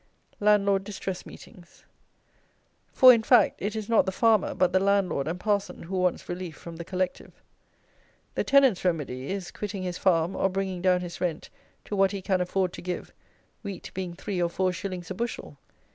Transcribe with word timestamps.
LANDLORD 0.39 0.83
DISTRESS 0.83 1.27
MEETINGS. 1.27 1.85
For, 2.91 3.13
in 3.13 3.21
fact, 3.21 3.61
it 3.61 3.75
is 3.75 3.87
not 3.87 4.07
the 4.07 4.11
farmer, 4.11 4.55
but 4.55 4.73
the 4.73 4.79
Landlord 4.79 5.27
and 5.27 5.39
Parson, 5.39 5.83
who 5.83 5.95
wants 5.95 6.27
relief 6.27 6.57
from 6.57 6.77
the 6.77 6.83
"Collective." 6.83 7.39
The 8.33 8.43
tenant's 8.43 8.83
remedy 8.83 9.29
is, 9.31 9.51
quitting 9.51 9.83
his 9.83 9.99
farm 9.99 10.35
or 10.35 10.49
bringing 10.49 10.81
down 10.81 11.01
his 11.01 11.21
rent 11.21 11.51
to 11.85 11.95
what 11.95 12.13
he 12.13 12.21
can 12.23 12.41
afford 12.41 12.73
to 12.73 12.81
give, 12.81 13.13
wheat 13.61 13.91
being 13.93 14.15
3 14.15 14.41
or 14.41 14.49
4 14.49 14.73
shillings 14.73 15.11
a 15.11 15.13
bushel. 15.13 15.59